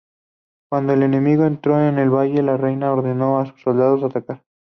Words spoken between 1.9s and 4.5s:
el valle, la reina ordenó a sus soldados atacar.